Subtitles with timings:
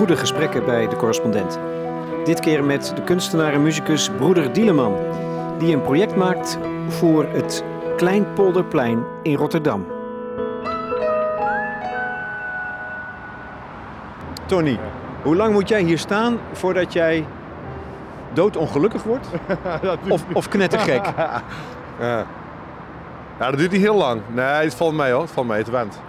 [0.00, 1.58] goede gesprekken bij de correspondent.
[2.24, 4.96] Dit keer met de kunstenaar en muzikus Broeder Dieleman,
[5.58, 7.64] die een project maakt voor het
[7.96, 9.86] Kleinpolderplein in Rotterdam.
[14.46, 14.78] Tony,
[15.22, 17.26] hoe lang moet jij hier staan voordat jij
[18.32, 19.28] doodongelukkig wordt?
[20.08, 21.06] Of, of knettergek?
[21.98, 22.26] Ja.
[23.38, 24.20] ja, dat duurt niet heel lang.
[24.26, 25.22] Nee, het valt mee hoor.
[25.22, 26.00] Het valt mee, het went.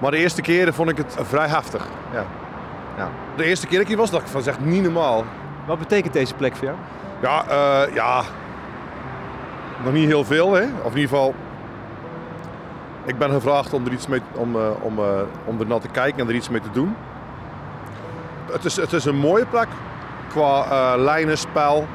[0.00, 1.86] Maar de eerste keren vond ik het vrij heftig.
[2.12, 2.24] Ja.
[2.96, 3.08] Ja.
[3.36, 5.24] De eerste keer dat ik hier was, dacht ik van, zeg niet normaal.
[5.66, 6.78] Wat betekent deze plek voor jou?
[7.22, 8.22] Ja, eh, ja.
[9.84, 10.62] Nog niet heel veel, hè.
[10.62, 11.34] Of in ieder geval...
[13.04, 15.04] Ik ben gevraagd om er, iets mee, om, eh, om, eh,
[15.44, 16.96] om er naar te kijken en er iets mee te doen.
[18.52, 19.68] Het is, het is een mooie plek.
[20.28, 21.86] Qua lijnen, spel.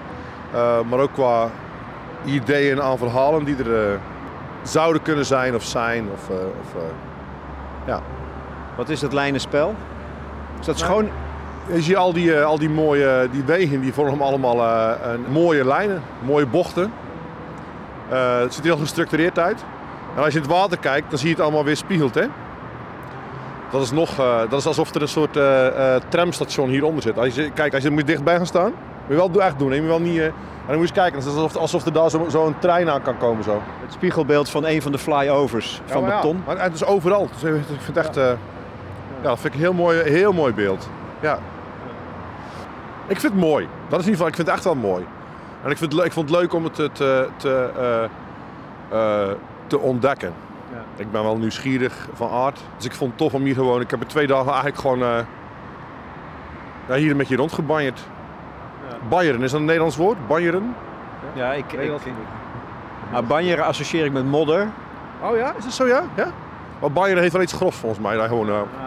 [0.90, 1.50] maar ook qua
[2.26, 4.00] ideeën aan verhalen die er
[4.64, 6.08] zouden kunnen zijn of zijn.
[6.14, 6.82] Of, of,
[7.86, 8.02] ja.
[8.76, 9.76] Wat is dat lijnenspel?
[10.60, 11.10] Is dat schoon?
[11.74, 15.26] Je ziet al die, eh, al die mooie die wegen, die vormen allemaal eh, een
[15.32, 16.92] mooie lijnen, mooie bochten.
[18.10, 19.66] Eh, het ziet er heel gestructureerd uit.
[20.16, 22.16] En als je in het water kijkt, dan zie je het allemaal weer spiegeld.
[22.16, 22.26] Hè?
[23.72, 27.18] Dat is, nog, eh, dat is alsof er een soort eh, eh, tramstation hieronder zit.
[27.20, 28.72] Als je, kijk, als je er moet dichtbij gaan staan,
[29.08, 29.70] moet je wel echt doen.
[29.70, 29.76] hè.
[29.76, 30.34] Je moet wel niet, eh, en
[30.68, 32.90] dan moet je eens kijken, het is alsof, alsof er daar zo'n zo een trein
[32.90, 33.44] aan kan komen.
[33.44, 33.62] Zo.
[33.82, 36.44] Het spiegelbeeld van een van de flyovers van maar ja, beton.
[36.46, 37.30] maar het is overal.
[37.42, 38.32] Dus ik vind het echt, eh,
[39.26, 40.90] ja, dat vind ik een heel mooi, heel mooi beeld.
[41.20, 41.40] Ja.
[43.08, 43.68] Ik vind het mooi.
[43.88, 45.06] Dat is in ieder geval, ik vind het echt wel mooi.
[45.64, 48.04] En ik, vind het, ik vond het leuk om het te, te, te, eh,
[49.00, 49.32] eh,
[49.68, 50.34] te ontdekken.
[50.72, 50.84] Ja.
[50.96, 52.60] Ik ben wel nieuwsgierig van aard.
[52.76, 53.82] Dus ik vond het tof om hier gewoon...
[53.82, 55.18] Ik heb er twee dagen eigenlijk gewoon eh,
[56.88, 58.00] ja, hier een beetje rondgebanjerd.
[58.90, 58.96] Ja.
[59.10, 60.28] Banjeren, is dat een Nederlands woord?
[60.28, 60.76] Banjeren?
[61.34, 62.06] Ja, ik, ik, Nederlands.
[63.12, 64.68] maar banjeren associeer ik met modder.
[65.22, 66.04] Oh ja, is dat zo ja?
[66.16, 66.32] ja?
[66.80, 68.16] Maar banjeren heeft wel iets grofs volgens mij.
[68.16, 68.85] Daar gewoon, eh, Ja.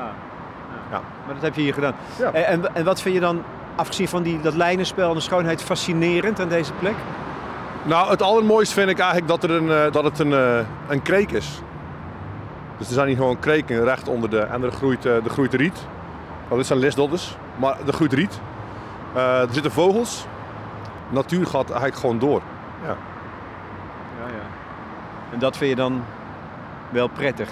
[1.29, 1.95] Maar dat heb je hier gedaan.
[2.19, 2.33] Ja.
[2.33, 3.43] En, en, en wat vind je dan,
[3.77, 6.95] afgezien van die, dat lijnenspel en de schoonheid, fascinerend aan deze plek?
[7.83, 11.03] Nou, het allermooiste vind ik eigenlijk dat, er een, eh, dat het een, eh, een
[11.03, 11.63] kreek is.
[12.79, 14.39] Dus er zijn hier gewoon kreken recht onder de...
[14.39, 15.87] En er groeit, eh, er groeit riet.
[16.45, 18.41] Nou, dit zijn lisdodders, maar er groeit riet.
[19.15, 20.27] Eh, er zitten vogels.
[21.09, 22.43] Natuur gaat eigenlijk gewoon door.
[22.83, 22.97] Ja.
[24.19, 24.47] Ja, ja.
[25.33, 26.05] En dat vind je dan
[26.91, 27.49] wel prettig?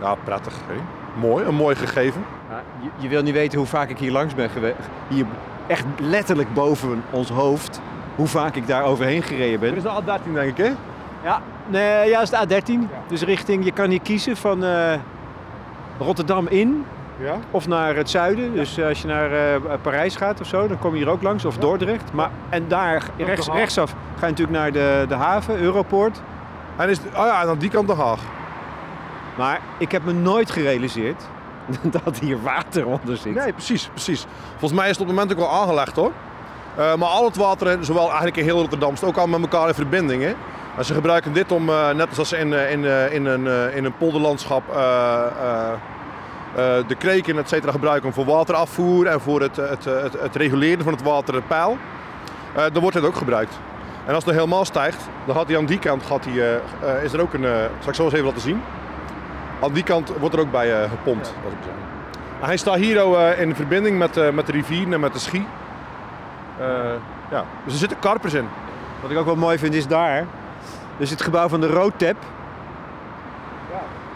[0.00, 0.54] Ja, prettig.
[0.66, 0.74] Hè?
[1.14, 2.24] Mooi, een mooi gegeven.
[2.82, 4.76] Je, je wil niet weten hoe vaak ik hier langs ben geweest.
[5.08, 5.26] Hier
[5.66, 7.80] echt letterlijk boven ons hoofd.
[8.16, 9.74] Hoe vaak ik daar overheen gereden ben.
[9.74, 10.70] Dit is de A13 denk ik, hè?
[11.24, 12.90] Ja, nee, ja, dat is de A13.
[13.08, 14.92] Dus richting, je kan hier kiezen van eh,
[15.98, 16.84] Rotterdam in
[17.16, 17.34] Ja.
[17.50, 18.54] of naar het zuiden.
[18.54, 21.22] Dus eh, als je naar eh, Parijs gaat of zo, dan kom je hier ook
[21.22, 21.44] langs.
[21.44, 22.12] Of Dordrecht.
[22.12, 26.20] Maar, en daar rechts, rechtsaf ga je natuurlijk naar de, de haven, Europoort.
[26.76, 28.20] En is, oh ja, en aan die kant de Haag.
[29.40, 31.22] Maar ik heb me nooit gerealiseerd
[32.04, 33.34] dat hier water onder zit.
[33.34, 34.26] Nee, precies, precies.
[34.50, 36.12] Volgens mij is het op het moment ook wel aangelegd hoor.
[36.76, 39.74] Eh, maar al het water, zowel eigenlijk in heel Rotterdam, ook al met elkaar in
[39.74, 40.22] verbinding.
[40.22, 40.34] Hè?
[40.76, 43.84] En ze gebruiken dit om, eh, net als ze in, eh, in, in, een, in
[43.84, 44.62] een polderlandschap,
[46.86, 50.92] de kreken et cetera gebruiken voor waterafvoer en voor het, het, het, het reguleren van
[50.92, 51.78] het waterpeil.
[52.54, 53.58] Dan wordt het ook gebruikt.
[54.06, 56.60] En als het nou helemaal stijgt, dan gaat hij aan die kant, gaat hij,
[57.02, 57.46] is er ook een,
[57.78, 58.62] zal ik zo eens even laten zien.
[59.60, 61.34] Aan die kant wordt er ook bij eh, gepompt.
[61.44, 61.58] laat ik
[62.40, 65.18] Hij staat hier ook, eh, in verbinding met, eh, met de rivier en met de
[65.18, 65.46] schie.
[66.58, 66.66] Eh,
[67.30, 67.44] ja.
[67.64, 68.48] Dus er zitten karpers in.
[69.02, 70.26] Wat ik ook wel mooi vind is daar.
[70.96, 72.16] Dus het gebouw van de Roodtap.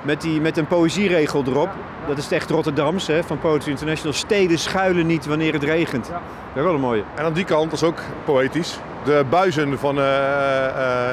[0.02, 1.68] Met, die, met een poëzieregel erop.
[2.06, 4.12] Dat is echt Rotterdams hè, van Poetry International.
[4.12, 6.06] Steden schuilen niet wanneer het regent.
[6.08, 6.20] Dat
[6.54, 7.02] is wel een mooie.
[7.14, 9.98] En aan die kant, dat is ook poëtisch, de buizen van...
[9.98, 11.12] eh,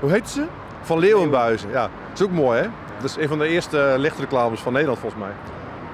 [0.00, 0.44] hoe heet ze?
[0.80, 1.70] Van Leeuwenbuizen.
[1.70, 2.68] Ja, dat is ook mooi hè.
[3.02, 5.32] Dat is een van de eerste lichtreclames van Nederland volgens mij.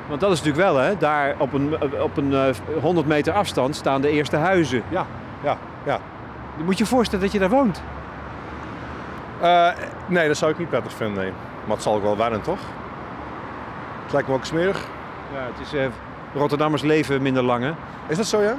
[0.08, 3.76] Want dat is natuurlijk wel, hè, daar op een, op een eh, 100 meter afstand
[3.76, 4.82] staan de eerste huizen.
[4.88, 5.06] Ja,
[5.42, 5.98] ja, ja.
[6.56, 7.82] Je moet je voorstellen dat je daar woont.
[9.40, 9.68] Eh,
[10.06, 11.32] nee, dat zou ik niet prettig vinden, nee.
[11.64, 12.58] Maar het zal ook wel wennen, toch?
[14.02, 14.86] Het lijkt me ook smerig.
[15.32, 15.86] Ja, het is, eh,
[16.34, 17.72] Rotterdammers leven minder lang, hè?
[18.06, 18.56] Is dat zo, ja?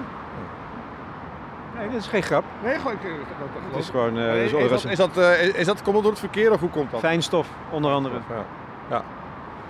[1.79, 2.43] Nee, dat is geen grap.
[2.63, 2.95] Nee, gewoon...
[3.71, 4.17] Het is gewoon...
[4.17, 6.59] eh, is, dat, is, dat, eh, is, is dat, komt dat door het verkeer of
[6.59, 6.99] hoe komt dat?
[6.99, 8.15] Fijnstof, onder andere.
[8.29, 8.43] Ja,
[8.89, 9.03] ja.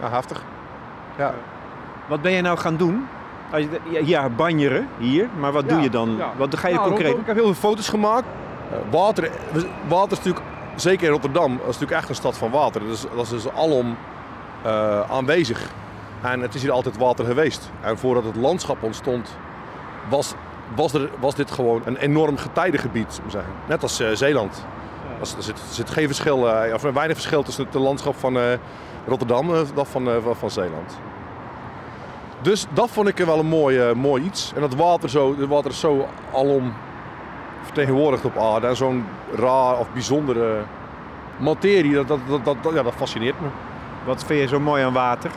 [0.01, 0.43] ja heftig.
[1.17, 1.33] Ja.
[2.07, 3.07] Wat ben je nou gaan doen?
[3.51, 6.15] Als je- Ja, banjeren hier, maar wat Ja, doe je dan?
[6.17, 6.31] ja.
[6.37, 7.17] Wat ga je Nou, concreet?
[7.17, 8.25] Ik heb heel veel foto's gemaakt.
[8.71, 9.29] Eh, water,
[9.87, 10.45] water is natuurlijk,
[10.75, 12.81] zeker in Rotterdam, dat is natuurlijk echt een stad van water.
[12.81, 13.95] Dus, dat is dus alom
[14.63, 15.69] eh, aanwezig.
[16.21, 17.71] En het is hier altijd water geweest.
[17.81, 19.37] En voordat het landschap ontstond,
[20.09, 20.33] was,
[20.75, 23.13] was, er, was dit gewoon een enorm getijdengebied.
[23.13, 23.51] zou zeggen.
[23.67, 24.65] Net als eh, Zeeland.
[25.19, 28.37] Als- Er, zit, er zit geen verschil, eh, of weinig verschil tussen het landschap van
[28.37, 28.43] eh,
[29.07, 30.97] Rotterdam en dat van, eh, van, Zeeland.
[32.41, 34.51] Dus dat vond ik wel een mooi, eh, mooi iets.
[34.55, 36.73] En dat water, zo, het water is zo alom
[37.63, 38.67] vertegenwoordigd op aarde.
[38.67, 39.05] En zo'n
[39.35, 40.61] raar of bijzondere
[41.37, 43.47] materie, dat, dat, dat, dat, ja, dat fascineert me.
[44.05, 45.31] Wat vind je zo mooi aan water?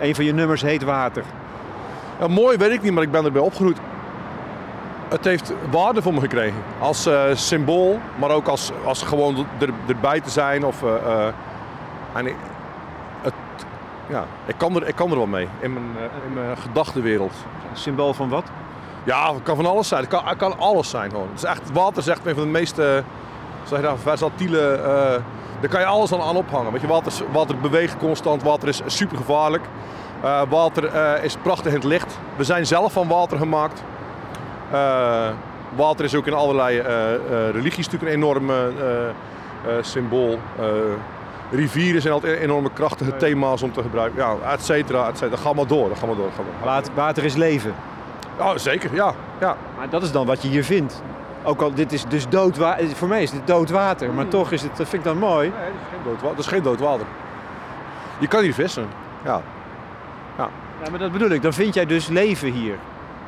[0.00, 1.22] Een van je nummers heet Water.
[2.20, 3.78] Ja, mooi weet ik niet, maar ik ben erbij opgegroeid.
[5.08, 6.62] Het heeft waarde voor me gekregen.
[6.78, 10.64] Als eh, symbool, maar ook als, als gewoon er, erbij te zijn.
[10.64, 11.32] Of, eh, eh,
[12.12, 12.36] en ik,
[13.20, 13.34] het,
[14.08, 15.86] ja, ik, kan er, ik kan er wel mee in mijn,
[16.26, 17.32] in mijn gedachtenwereld.
[17.72, 18.44] Symbool van wat?
[19.04, 20.00] Ja, het kan van alles zijn.
[20.00, 21.28] Het kan, het kan alles zijn gewoon.
[21.28, 24.80] Het is echt, water is echt een van de meest zeg je nou, versatiele...
[25.60, 26.72] daar kan je alles aan, aan ophangen.
[26.72, 29.64] Weet je, water, water beweegt constant, water is super gevaarlijk.
[30.48, 30.94] Water
[31.24, 32.18] is prachtig in het licht.
[32.36, 33.82] We zijn zelf van water gemaakt.
[34.72, 35.28] Uh,
[35.76, 36.80] water is ook in allerlei
[37.52, 38.50] religies natuurlijk een enorm
[39.80, 40.38] symbool.
[41.50, 44.22] rivieren zijn altijd enorme krachtige thema's om te gebruiken.
[44.22, 45.40] Ja, et cetera, et cetera.
[45.40, 46.30] Ga maar door, ga maar door.
[46.36, 46.74] Ga maar.
[46.74, 47.74] Water, water is leven.
[48.38, 49.56] Ja, zeker, ja, ja.
[49.76, 51.02] Maar dat is dan wat je hier vindt.
[51.42, 52.88] Ook al, dit is dus dood water.
[52.88, 55.48] Voor mij is dit dood water, maar toch is het, dat vind ik dan mooi.
[55.48, 57.06] Nee, dat is geen dood, dat is geen dood water.
[58.18, 58.86] Je kan hier vissen,
[59.24, 59.40] ja.
[60.36, 60.48] Ja.
[60.82, 61.42] ja, maar dat bedoel ik.
[61.42, 62.74] Dan vind jij dus leven hier.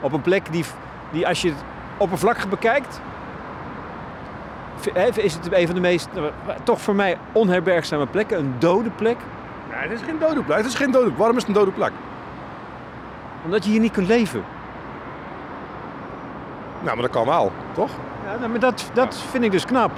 [0.00, 0.64] Op een plek die,
[1.10, 1.58] die als je het
[1.96, 3.00] oppervlakkig bekijkt,
[5.14, 6.08] is het een van de meest,
[6.62, 8.38] toch voor mij, onherbergzame plekken.
[8.38, 9.16] Een dode plek.
[9.70, 10.56] Nee, het is geen dode plek.
[10.56, 11.18] Het is geen dode plek.
[11.18, 11.92] Waarom is het een dode plek?
[13.44, 14.44] Omdat je hier niet kunt leven.
[16.80, 17.90] Nou, maar dat kan wel, toch?
[18.40, 19.90] Ja, maar dat, dat vind ik dus knap.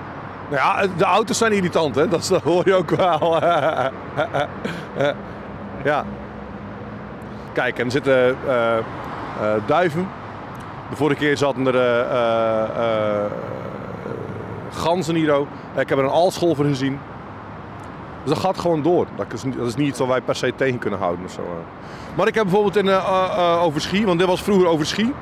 [0.48, 2.08] Nou ja, de auto's zijn irritant, hè?
[2.08, 3.42] Dat, dat hoor je ook wel.
[5.90, 6.04] ja.
[7.52, 10.08] Kijk, en er zitten uh, uh, duiven.
[10.90, 13.30] De vorige keer zaten er uh,
[14.70, 15.46] ganzen hier ook.
[15.76, 16.98] Ik heb er een aalscholver gezien.
[18.22, 19.06] Dus dat gaat gewoon door.
[19.16, 21.24] Dat is, dat is niet iets wat wij per se tegen kunnen houden.
[21.24, 21.42] Of zo.
[22.14, 22.90] Maar ik heb bijvoorbeeld in
[23.60, 25.12] Overschie, want dit was vroeger Overschie.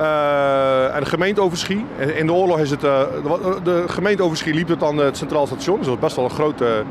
[0.00, 1.84] Uh, en de gemeente Overschie.
[2.14, 2.80] In de oorlog is het.
[2.80, 5.76] De, de gemeente Overschie liep het aan het Centraal Station.
[5.76, 6.84] Dus dat was best wel een grote.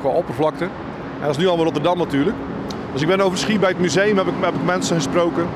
[0.00, 0.64] Qua oppervlakte.
[0.64, 2.36] En dat is nu allemaal Rotterdam natuurlijk.
[2.92, 5.46] Dus ik ben over Schie bij het museum, heb ik, heb ik mensen gesproken.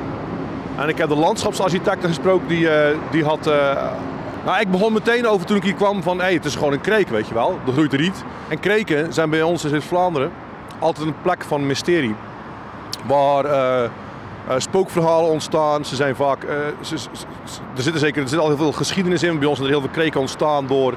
[0.76, 3.46] En ik heb de landschapsarchitecten gesproken, die, uh, die had...
[3.46, 3.54] Uh,
[4.44, 6.80] nou, ik begon meteen over toen ik hier kwam van, hey, het is gewoon een
[6.80, 7.58] kreek, weet je wel.
[7.66, 8.24] Er groeit riet.
[8.48, 10.32] En kreken zijn bij ons in Vlaanderen
[10.78, 12.14] altijd een plek van mysterie.
[13.06, 13.90] Waar uh,
[14.56, 15.84] spookverhalen ontstaan.
[15.84, 16.42] Ze zijn vaak...
[16.42, 16.74] Er,
[17.82, 19.38] zit zeker, er zit al heel veel geschiedenis in.
[19.38, 20.94] Bij ons er heel veel kreken ontstaan door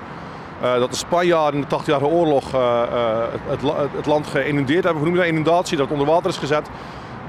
[0.61, 2.51] dat de Spanjaarden in de 80-jarige oorlog
[3.47, 3.61] het,
[3.95, 5.03] het, land geïnundeerd hebben.
[5.03, 5.29] Hoe noem je dat?
[5.29, 6.69] Inundatie, dat het onder water is gezet.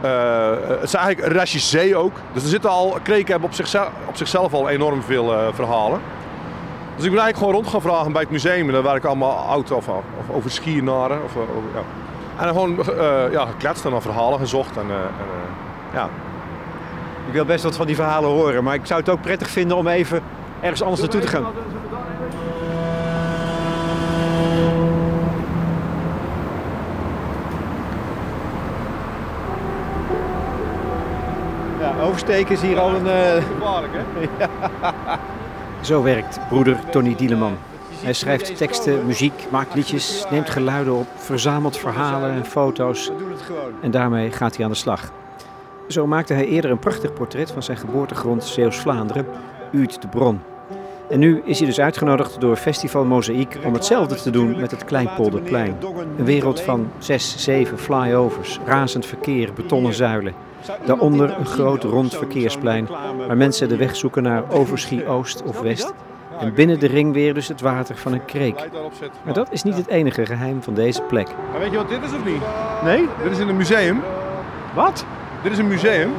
[0.00, 2.12] Het is eigenlijk een restje zee ook.
[2.32, 6.00] Dus er zitten al, kreken hebben op zichzelf, op zichzelf al enorm veel verhalen.
[6.96, 8.66] Dus ik ben eigenlijk gewoon rond gaan vragen bij het museum.
[8.66, 11.24] En daar waar ik allemaal oud of, of over skieraren.
[11.24, 11.32] Of,
[11.74, 11.82] ja.
[12.38, 12.78] En dan gewoon
[13.30, 14.76] ja, gekletst en naar verhalen gezocht.
[14.76, 15.10] En, en
[15.92, 16.08] ja.
[17.26, 18.64] Ik wil best wat van die verhalen horen.
[18.64, 20.22] Maar ik zou het ook prettig vinden om even
[20.60, 21.44] ergens anders naartoe te gaan.
[32.22, 33.06] Oversteken is hier al een...
[33.06, 33.44] Uh...
[33.44, 34.46] Gevaarlijk, hè?
[35.88, 37.56] Zo werkt broeder Tony Dieleman.
[38.02, 43.10] Hij schrijft teksten, muziek, maakt liedjes, neemt geluiden op, verzamelt verhalen en foto's.
[43.82, 45.12] En daarmee gaat hij aan de slag.
[45.88, 49.26] Zo maakte hij eerder een prachtig portret van zijn geboortegrond Zeeuws-Vlaanderen,
[49.74, 50.40] Uit de Bron.
[51.08, 54.84] En nu is hij dus uitgenodigd door Festival Mozaïek om hetzelfde te doen met het
[54.84, 55.76] Kleinpolderplein.
[56.18, 60.34] Een wereld van zes, zeven flyovers, razend verkeer, betonnen zuilen.
[60.84, 62.88] Daaronder een groot rond verkeersplein
[63.26, 65.94] waar mensen de weg zoeken naar Overschie Oost of West.
[66.38, 68.68] En binnen de ring weer dus het water van een kreek.
[69.24, 71.28] Maar dat is niet het enige geheim van deze plek.
[71.50, 72.42] Maar weet je wat dit is of niet?
[72.84, 73.08] Nee?
[73.22, 74.00] Dit is in een museum.
[74.74, 75.04] Wat?
[75.42, 76.12] Dit is een museum.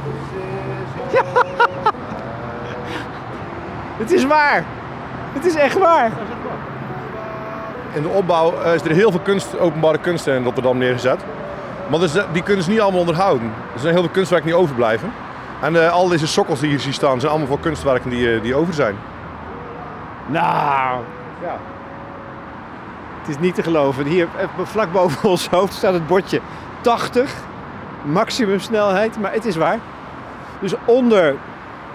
[1.13, 1.23] Ja.
[3.99, 4.65] Het is waar.
[5.33, 6.11] Het is echt waar.
[7.93, 11.19] In de opbouw is er heel veel kunst, openbare kunsten in Rotterdam neergezet.
[11.89, 13.51] Maar dus, die kunnen ze niet allemaal onderhouden.
[13.73, 15.11] Er zijn heel veel kunstwerken die overblijven.
[15.61, 18.55] En uh, al deze sokkels die hier zien staan, zijn allemaal voor kunstwerken die, die
[18.55, 18.95] over zijn.
[20.25, 21.03] Nou,
[21.41, 21.57] ja.
[23.19, 24.05] Het is niet te geloven.
[24.05, 26.41] Hier eh, vlak boven ons hoofd staat het bordje
[26.81, 27.35] 80
[28.03, 29.79] maximumsnelheid, maar het is waar.
[30.59, 31.35] Dus onder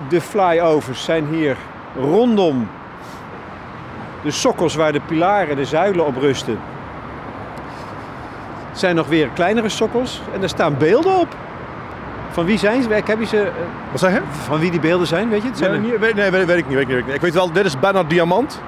[0.09, 1.57] de flyovers zijn hier
[1.97, 2.69] rondom
[4.25, 6.59] de sokkels waar de pilaren, de zuilen op rusten,
[8.73, 11.37] zijn nog weer kleinere sokkels en er staan beelden op.
[12.31, 12.89] Van wie zijn ze?
[12.89, 13.37] Ik heb je ze.
[13.37, 13.51] Uh,
[13.91, 14.21] Wat zeg je?
[14.31, 15.59] Van wie die beelden zijn, weet je het?
[15.59, 17.15] Zijn nee, weet, nee, weet, weet, ik niet, weet, ik niet.
[17.15, 18.61] Ik weet wel, dit is Bernard Diamant.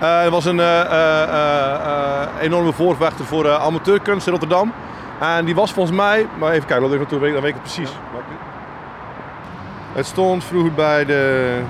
[0.00, 0.16] Ja?
[0.16, 4.72] Uh, dat was een uh, enorme voorvechter voor amateurkunst in Rotterdam.
[5.18, 7.90] En die was volgens mij, maar even kijken, dan weet ik het precies.
[9.92, 11.60] Het stond vroeger bij de.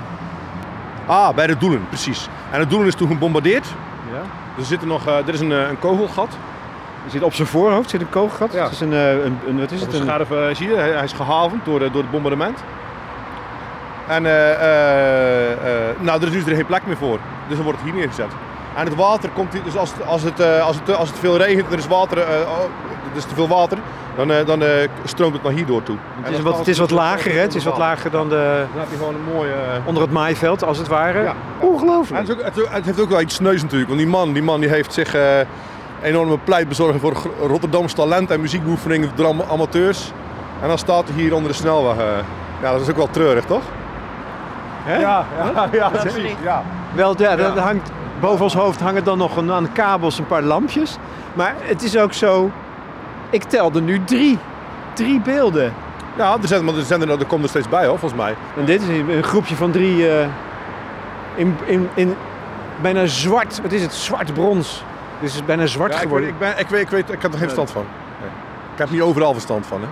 [1.05, 2.27] Ah, bij de Doelen, precies.
[2.51, 3.65] En het Doelen is toen gebombardeerd.
[4.11, 4.21] Ja.
[4.57, 6.37] Er zit er nog, uh, er is een, uh, een kogelgat.
[7.05, 8.53] Er zit op zijn voorhoofd zit een kogelgat.
[8.53, 8.63] Ja.
[8.63, 9.93] Het is een, uh, een, een, wat is het?
[9.93, 12.63] Een uh, zie je, hij, is gehavend door, door het bombardement.
[14.07, 14.31] En uh,
[15.99, 17.19] nou, er is dus er geen plek meer voor.
[17.47, 18.31] Dus dan wordt het hier neergezet.
[18.75, 21.71] En het water komt hier, dus als, als, het, als, het, als het veel regent,
[21.71, 22.59] er is water, oh,
[23.11, 23.77] er is te veel water,
[24.15, 24.63] dan, dan
[25.03, 25.97] stroomt het naar hier door toe.
[26.21, 27.39] Het is, wat, het is wat lager, hè?
[27.39, 28.65] Het is wat lager dan de...
[28.71, 29.53] Dan heb je gewoon een mooie...
[29.85, 31.21] Onder het maaiveld, als het ware.
[31.21, 31.35] Ja.
[31.59, 32.21] Ongelooflijk.
[32.21, 34.43] En het, ook, het, het, heeft ook wel iets sneus natuurlijk, want die man, die
[34.43, 35.15] man die heeft zich
[36.01, 37.13] enorme pleit bezorgen voor
[37.47, 40.11] Rotterdams talent en muziekbeoefeningen door amateurs.
[40.61, 41.95] En dan staat hij hier onder de snelweg.
[42.61, 43.63] Ja, dat is ook wel treurig, toch?
[44.83, 44.99] Hè?
[44.99, 46.31] Ja, ja, ja, precies.
[46.43, 46.63] Ja.
[46.95, 47.55] Wel, ja, ja.
[47.55, 50.97] hangt, boven ons hoofd hangen dan nog een, aan de kabels een paar lampjes.
[51.33, 52.51] Maar het is ook zo...
[53.33, 54.37] Ik telde nu drie.
[54.93, 55.73] Drie beelden.
[56.17, 58.35] Ja, er, zijn, maar er, zijn er, er komt er steeds bij, hoor, volgens mij.
[58.57, 59.97] En dit is een groepje van drie...
[59.97, 60.25] Uh,
[61.35, 62.15] in, in, in
[62.81, 63.61] bijna zwart...
[63.61, 63.93] Wat is het?
[63.93, 64.83] Zwart brons.
[65.19, 66.29] Dus het is bijna zwart ja, geworden.
[66.29, 67.85] Ik, weet, ik, ben, ik, weet, ik, weet, ik heb er geen verstand van.
[68.21, 68.29] Nee.
[68.73, 69.81] Ik heb niet overal verstand van.
[69.81, 69.87] Hè.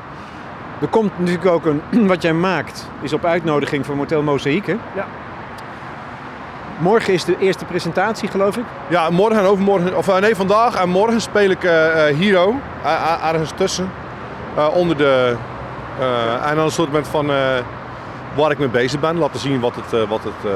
[0.81, 1.81] Er komt natuurlijk ook een...
[2.07, 5.07] Wat jij maakt is op uitnodiging van Motel Mozaïek, Ja.
[6.81, 8.63] Morgen is de eerste presentatie, geloof ik.
[8.87, 9.97] Ja, morgen en overmorgen...
[9.97, 11.61] Of nee, vandaag en morgen speel ik
[12.19, 12.55] Hero.
[12.83, 13.91] Uh, ergens tussen.
[14.73, 15.35] Onder de...
[16.45, 17.31] en dan een soort van...
[18.35, 19.17] waar ik mee bezig ben.
[19.17, 20.07] Laten zien wat het...
[20.07, 20.53] wat het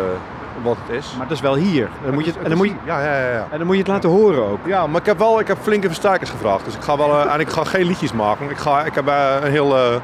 [0.64, 1.14] wat het is.
[1.18, 1.90] Maar dat is wel hier.
[2.04, 3.82] Dan moet je het, en, dan moet je, ja, ja, ja, en dan moet je
[3.82, 4.60] het laten horen ook.
[4.66, 6.66] Ja, maar ik heb wel ik heb flinke versterkers gevraagd.
[6.66, 8.50] Dus ik ga wel, en ik ga geen liedjes maken.
[8.50, 9.78] Ik, ga, ik heb een heel...
[9.78, 9.96] Uh,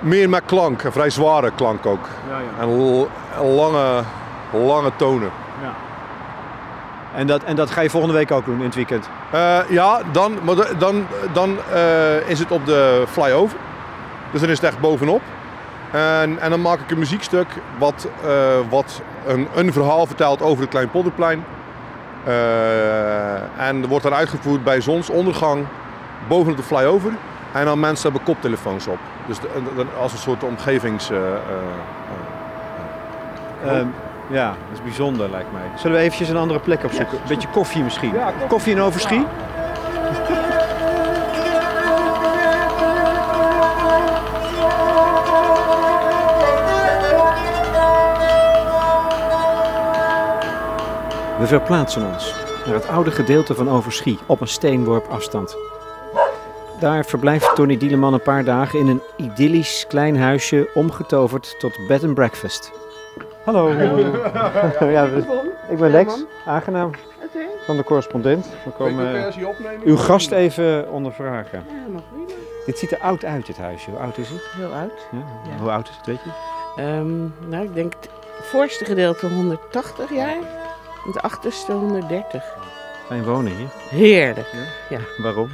[0.00, 2.08] meer met klank, een vrij zware klank ook.
[2.28, 2.62] Ja, ja.
[2.62, 3.06] En
[3.54, 4.02] lange,
[4.52, 5.30] lange tonen.
[5.62, 5.72] Ja.
[7.14, 9.08] En dat, en dat ga je volgende week ook doen in het weekend?
[9.34, 13.58] Uh, ja, dan, maar dan, dan uh, is het op de flyover.
[14.30, 15.22] Dus dan is het echt bovenop.
[15.90, 17.46] En, en dan maak ik een muziekstuk
[17.78, 18.30] wat, uh,
[18.70, 21.44] wat een, een, verhaal vertelt over het Kleinpolderplein.
[23.56, 25.66] en wordt dan uitgevoerd bij zonsondergang
[26.28, 27.12] bovenop de flyover.
[27.52, 28.98] En dan mensen hebben koptelefoons op.
[29.26, 31.10] Dus de, de, als een soort omgevings...
[33.66, 33.94] Um,
[34.30, 35.62] ja, dat is bijzonder lijkt mij.
[35.76, 37.18] Zullen we eventjes een andere plek opzoeken?
[37.18, 38.12] Een beetje koffie misschien?
[38.12, 38.46] Ja, koffie.
[38.46, 39.26] koffie in Overschie?
[51.38, 52.34] We verplaatsen ons
[52.66, 55.56] naar het oude gedeelte van Overschie op een steenworp afstand.
[56.80, 62.04] Daar verblijft Tony Dieleman een paar dagen in een idyllisch klein huisje omgetoverd tot bed
[62.04, 62.81] and breakfast.
[63.44, 63.70] Hallo.
[64.96, 65.04] ja,
[65.68, 66.90] ik ben Lex, aangenaam.
[67.64, 68.46] Van de correspondent.
[68.64, 69.32] We komen
[69.84, 71.64] uw gast even ondervragen.
[71.68, 72.40] Ja, mag prima.
[72.66, 73.90] Dit ziet er oud uit, dit huisje.
[73.90, 74.42] Hoe oud is het?
[74.56, 75.06] Heel oud.
[75.10, 75.58] Ja.
[75.60, 76.82] Hoe oud is het, weet je?
[76.82, 78.08] Um, nou, ik denk het
[78.42, 80.36] voorste gedeelte 180 jaar.
[81.04, 82.44] Het achterste 130.
[83.06, 83.68] Fijn wonen hier.
[83.88, 84.48] Heerlijk.
[84.88, 85.00] Ja.
[85.16, 85.50] Waarom?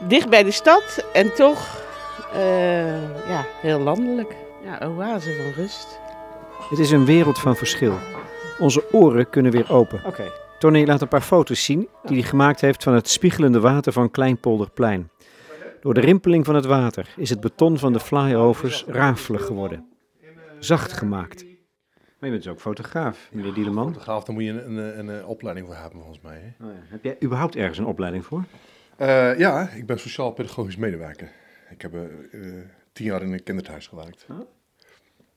[0.00, 1.82] Dicht bij de stad en toch
[2.34, 4.34] uh, ja, heel landelijk.
[4.64, 6.02] Ja, oase van rust.
[6.70, 7.98] Het is een wereld van verschil.
[8.58, 9.98] Onze oren kunnen weer open.
[9.98, 10.08] Oké.
[10.08, 10.30] Okay.
[10.58, 14.10] Tony laat een paar foto's zien die hij gemaakt heeft van het spiegelende water van
[14.10, 15.10] Kleinpolderplein.
[15.80, 19.88] Door de rimpeling van het water is het beton van de flyovers rafelig geworden.
[20.58, 21.44] Zacht gemaakt.
[21.44, 23.92] Maar je bent dus ook fotograaf, meneer ja, Dieleman.
[23.92, 26.54] Fotograaf, daar moet je een, een, een, een opleiding voor hebben, volgens mij.
[26.58, 26.66] Hè?
[26.66, 26.80] Oh ja.
[26.88, 28.44] Heb jij überhaupt ergens een opleiding voor?
[29.00, 31.30] Uh, ja, ik ben sociaal-pedagogisch medewerker.
[31.70, 32.00] Ik heb uh,
[32.92, 34.26] tien jaar in een kinderthuis gewerkt.
[34.30, 34.40] Oh.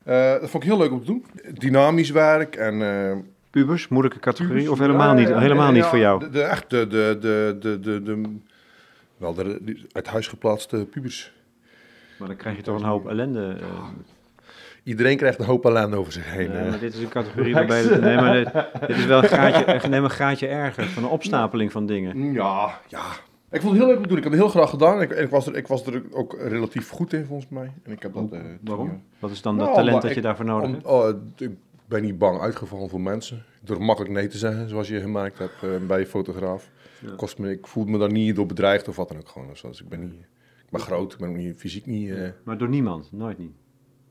[0.07, 1.25] Uh, dat vond ik heel leuk om te doen.
[1.53, 3.25] Dynamisch werk en...
[3.49, 4.63] Pubers, moeilijke categorie?
[4.63, 6.19] Pubers, of helemaal niet, ja, helemaal niet voor jou?
[6.19, 8.37] De, de, echt de, de, de, de, de, de,
[9.17, 11.31] wel de, de uit huis geplaatste pubers.
[12.17, 13.57] Maar dan krijg je toch een hoop ellende.
[13.61, 13.67] Uh...
[14.83, 16.51] Iedereen krijgt een hoop ellende over zich heen.
[16.51, 17.81] Nee, maar dit is een categorie waarbij...
[17.81, 18.53] Het, nee, maar dit,
[18.87, 20.85] dit, is wel een graadje, een graadje erger.
[20.85, 22.33] Van een opstapeling van dingen.
[22.33, 23.05] Ja, ja.
[23.51, 24.17] Ik vond het heel leuk om te doen.
[24.17, 25.01] Ik heb het heel graag gedaan.
[25.01, 27.73] Ik, ik, was, er, ik was er ook relatief goed in, volgens mij.
[27.83, 29.03] En ik heb dat, uh, Waarom?
[29.19, 30.85] Wat is dan nou, dat talent dat je daarvoor nodig hebt?
[30.85, 31.51] Oh, ik
[31.85, 33.37] ben niet bang uitgevallen voor mensen.
[33.37, 36.71] Ik durf makkelijk nee te zeggen, zoals je gemerkt hebt uh, bij je fotograaf.
[37.01, 37.15] Ja.
[37.15, 39.47] Kost me, ik voel me daar niet door bedreigd of wat dan ook gewoon.
[39.47, 40.21] Dus ik ben niet...
[40.65, 42.09] Ik ben groot, ik ben ook niet, fysiek niet...
[42.09, 42.29] Uh...
[42.43, 43.11] Maar door niemand?
[43.11, 43.53] Nooit niet?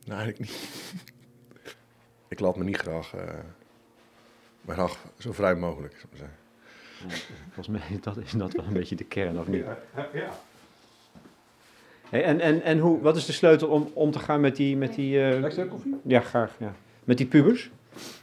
[0.05, 0.93] Nee, eigenlijk niet.
[2.28, 3.14] ik laat me niet graag...
[4.61, 6.45] maar graag zo vrij mogelijk, zou ik zeggen.
[7.52, 9.64] Volgens mij dat is dat wel een beetje de kern, of niet?
[10.12, 10.30] Ja.
[12.08, 14.76] Hey, en en, en hoe, wat is de sleutel om, om te gaan met die...
[14.76, 15.68] Met die uh...
[15.68, 15.94] koffie?
[16.02, 16.56] Ja, graag.
[16.58, 16.75] Ja.
[17.04, 17.70] Met die pubers?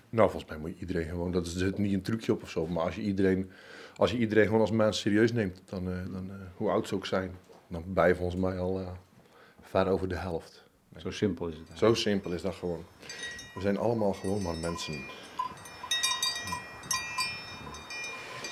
[0.09, 1.31] Nou, volgens mij moet je iedereen gewoon...
[1.31, 2.67] Dat is niet een trucje op of zo.
[2.67, 3.51] Maar als je iedereen
[3.97, 6.95] als je iedereen gewoon als mens serieus neemt, dan, eh, dan eh, hoe oud ze
[6.95, 7.31] ook zijn,
[7.67, 8.87] dan ben je volgens mij al eh,
[9.61, 10.63] ver over de helft.
[10.97, 11.77] Zo simpel is het.
[11.77, 12.85] Zo simpel is dat gewoon.
[13.53, 14.93] We zijn allemaal gewoon maar mensen.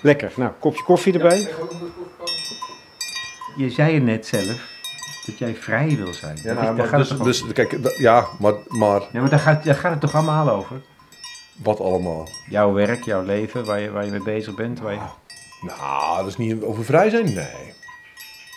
[0.01, 0.31] Lekker.
[0.35, 1.49] Nou, kopje koffie erbij.
[3.55, 4.69] Je zei het net zelf
[5.25, 6.35] dat jij vrij wil zijn.
[6.35, 9.19] Ja, Dat is- nou, daar gaat dus, het toch dus kijk, ja, maar, maar Ja,
[9.21, 10.81] maar daar gaat, daar gaat het toch allemaal over?
[11.63, 12.27] wat allemaal?
[12.49, 14.79] Jouw werk, jouw leven, waar je, waar je mee bezig bent.
[14.79, 14.99] Waar je...
[15.61, 17.33] Nou, dat is niet over vrij zijn?
[17.33, 17.73] Nee.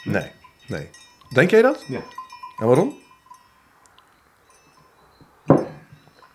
[0.04, 0.30] Nee,
[0.66, 0.88] nee.
[1.34, 1.84] Denk jij dat?
[1.88, 2.00] Ja.
[2.58, 2.94] En waarom?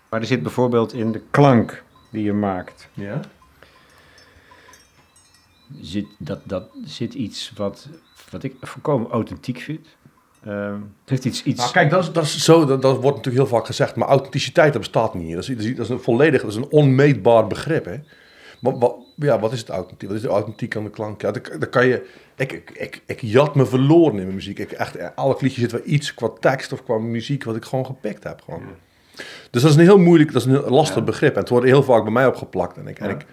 [0.10, 2.88] Maar er zit bijvoorbeeld in de klank die je maakt.
[2.94, 3.20] Ja.
[5.82, 7.88] Zit, dat, dat zit iets wat,
[8.30, 9.88] wat ik volkomen authentiek vind.
[10.46, 11.44] Ehm, het heeft iets...
[11.44, 13.96] iets Nou, kijk, dat is, dat is zo, dat, dat wordt natuurlijk heel vaak gezegd,
[13.96, 15.34] maar authenticiteit dat bestaat niet.
[15.34, 17.86] Dat is, dat is, dat is een volledig, dat is een onmeetbaar begrip.
[17.86, 17.98] Hè?
[18.60, 20.08] Maar, wat, ja, wat is het authentiek?
[20.08, 21.22] Wat is het authentiek aan de klank?
[21.22, 24.60] Ja, dan, dan kan je, ik, ik, ik, ik jat me verloren in mijn muziek.
[24.60, 27.86] Ik, echt, elk liedje zit wel iets qua tekst of qua muziek wat ik gewoon
[27.86, 28.42] gepikt heb.
[28.42, 28.62] Gewoon.
[29.52, 31.34] Dus dat is een heel moeilijk, dat is een heel lastig begrip.
[31.34, 32.78] En het wordt heel vaak bij mij opgeplakt.
[32.78, 33.26] En ik, en ik,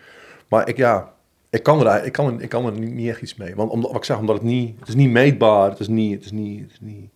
[0.49, 1.13] maar ik, ja,
[1.57, 3.55] ik kan er, ik kan, er- ik kan er niet, niet echt iets mee.
[3.55, 6.15] Want omdat, wat ik zeg, omdat het niet, het is niet meetbaar, het is niet,
[6.15, 7.11] het is niet, het is niet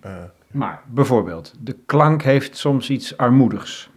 [0.00, 0.12] eh,
[0.50, 3.90] Maar bijvoorbeeld, de klank heeft soms iets armoedigs.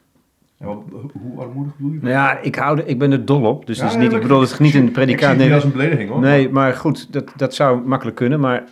[0.58, 1.98] hoe armoedig bedoel je?
[2.02, 3.66] Nou ja, ik, hou er, ik ben er dol op.
[3.66, 5.38] Dus Ja, het is niet, ik bedoel het niet in de predicaat.
[5.38, 6.20] Nee, als een belediging hoor.
[6.20, 8.40] nee, maar goed, dat, dat zou makkelijk kunnen.
[8.40, 8.64] Maar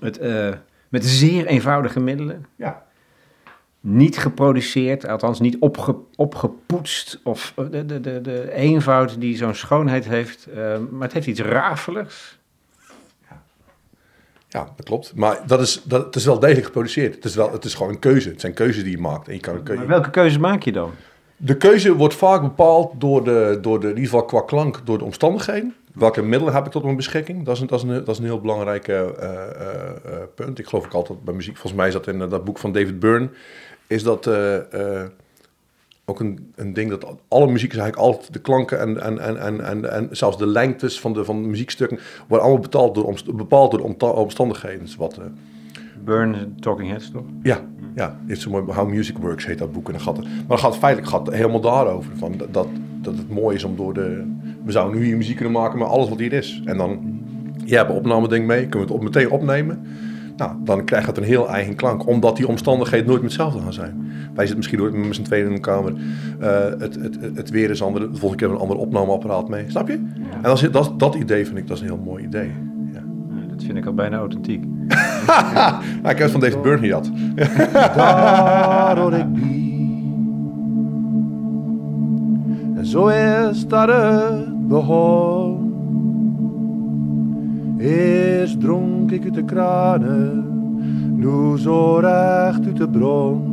[0.00, 0.48] het, eh,
[0.88, 2.46] met zeer eenvoudige middelen.
[2.56, 2.83] Ja.
[3.86, 7.20] Niet geproduceerd, althans niet opge, opgepoetst.
[7.22, 10.46] Of eh, de, de, de, de eenvoud die zo'n schoonheid heeft.
[10.46, 10.56] eh,
[10.90, 12.38] maar het heeft iets rafeligs.
[14.48, 15.12] Ja, dat klopt.
[15.14, 17.14] Maar dat is, dat, het is wel degelijk geproduceerd.
[17.14, 18.28] Het is, wel, het is gewoon een keuze.
[18.28, 19.28] Het zijn keuzes die je maakt.
[19.28, 19.80] En je kan een keuze.
[19.80, 20.90] Maar welke keuzes maak je dan?
[21.36, 24.98] De keuze wordt vaak bepaald door de, door de, in ieder geval qua klank, door
[24.98, 25.74] de omstandigheden.
[25.92, 27.44] Welke middelen heb ik tot mijn beschikking?
[27.44, 29.02] Dat is een, dat is een, dat is een heel belangrijk eh,
[30.34, 30.58] punt.
[30.58, 32.98] Ik geloof ook altijd bij muziek, volgens mij is dat in dat boek van David
[32.98, 33.28] Byrne,
[33.86, 35.08] is dat eh, eh,
[36.04, 39.40] ook een, een ding dat alle muziek is eigenlijk altijd de klanken en, en, en,
[39.40, 43.34] en, en, en zelfs de lengtes van de, van de muziekstukken worden allemaal betaald door,
[43.34, 44.80] bepaald door de omstandigheden.
[44.80, 45.24] Dus wat, eh,
[46.04, 47.24] Burn, Talking Heads toch?
[47.42, 49.86] ja, ja, zo mooi How Music Works heet dat boek.
[49.86, 52.16] En dan gaat maar dan gaat feitelijk gaat helemaal daarover.
[52.16, 52.68] Van dat,
[53.00, 54.32] dat, het mooi is om door de.
[54.64, 56.62] We zouden nu hier muziek kunnen maken met alles wat hier is.
[56.64, 57.22] En dan.
[57.64, 59.86] Je hebt een opnameding mee, kunnen we het op, meteen opnemen.
[60.36, 64.12] Nou, dan krijgt het een heel eigen klank, omdat die omstandigheden nooit hetzelfde gaan zijn.
[64.34, 65.94] Wij zitten misschien nooit met z'n tweeën in een kamer.
[66.40, 68.10] Eh, het, het, het, weer is andere.
[68.10, 69.64] De volgende keer hebben we een ander opnameapparaat mee.
[69.68, 69.94] Snap je?
[69.94, 72.52] En dat, is, dat, dat idee vind ik dat is een heel mooi idee.
[72.92, 73.02] Ja.
[73.28, 74.64] Ja, dat vind ik al bijna authentiek.
[76.02, 77.10] Ik heb het van David Byrne gehad.
[78.96, 79.26] daar ik.
[82.76, 85.63] En zo is dat het begon.
[87.84, 90.44] Eerst dronk ik uit de kranen,
[91.16, 93.52] nu zo recht uit de bron.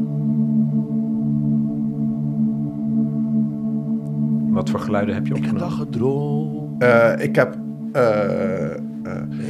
[4.53, 5.85] Wat voor geluiden heb je Ik heb dat opgenomen?
[5.93, 7.57] gedroomd, Eh, ik heb.
[7.91, 8.79] eh, eh,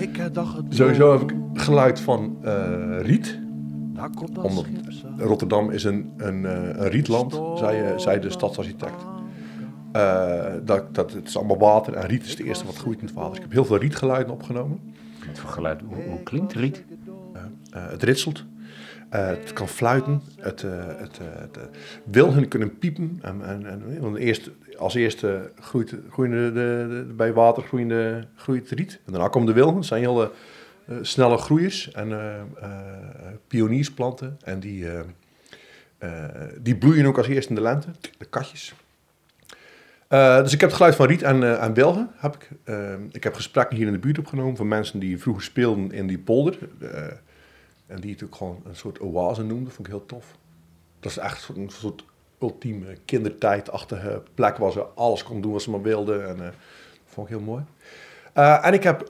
[0.02, 0.76] ik heb dat gedroomd.
[0.76, 3.40] Sowieso heb ik geluid van eh, riet.
[3.94, 4.66] Daar komt dat Omdat.
[5.18, 9.06] Rotterdam is een, een, eh, een rietland, zei, eh, zei de stadsarchitect.
[9.92, 13.06] Eh, dat, dat, het is allemaal water en riet is het eerste wat groeit in
[13.06, 13.30] het water.
[13.30, 14.80] Dus ik heb heel veel rietgeluiden opgenomen.
[15.28, 15.82] Wat voor geluid?
[15.86, 16.84] Hoe, hoe klinkt riet?
[17.72, 18.46] Eh, het ritselt.
[19.10, 20.22] Eh, het kan fluiten.
[20.38, 21.20] Het, eh, het,
[22.12, 23.20] eh, eh, kunnen piepen.
[23.22, 28.28] En, en, en, want eerst, als eerste groeit, groeien de, de, de- bij water groeiende,
[28.36, 29.00] groeit het riet.
[29.06, 29.76] En daarna komen de wilgen.
[29.76, 30.32] Dat zijn hele
[30.86, 32.70] eh, snelle groeiers en eh, eh,
[33.48, 34.38] pioniersplanten.
[34.44, 35.00] En die, eh,
[35.98, 37.88] eh, die bloeien ook als eerste in de lente.
[38.18, 38.74] De katjes.
[40.12, 42.12] Eh, dus ik heb het geluid van Riet en, eh en Wilgen.
[42.16, 42.50] Heb ik.
[42.64, 46.08] Eh, ik heb gesprekken hier in de buurt opgenomen van mensen die vroeger speelden in
[46.08, 46.58] die polder.
[47.88, 49.74] En die het ook gewoon een soort oase noemden.
[49.74, 50.26] Vond ik heel tof.
[51.00, 52.04] Dat is echt een soort,
[52.40, 56.28] ultieme kindertijdachtige plek waar ze alles kon doen wat ze maar wilden.
[56.28, 56.54] En dat
[57.06, 57.64] vond ik heel mooi.
[58.34, 59.02] En ik heb...